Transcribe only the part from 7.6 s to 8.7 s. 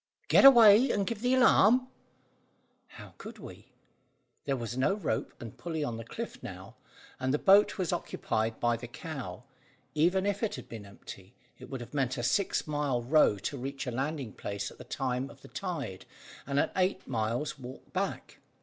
was occupied